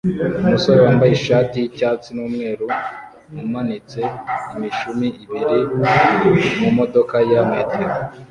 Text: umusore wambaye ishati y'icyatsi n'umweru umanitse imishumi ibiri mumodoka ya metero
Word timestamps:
umusore 0.41 0.79
wambaye 0.85 1.11
ishati 1.15 1.55
y'icyatsi 1.57 2.09
n'umweru 2.15 2.65
umanitse 3.45 3.99
imishumi 4.53 5.07
ibiri 5.23 5.59
mumodoka 6.59 7.15
ya 7.31 7.41
metero 7.51 7.95